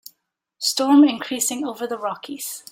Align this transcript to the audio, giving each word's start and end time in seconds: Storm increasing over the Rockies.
Storm 0.57 1.03
increasing 1.03 1.63
over 1.63 1.85
the 1.85 1.95
Rockies. 1.99 2.63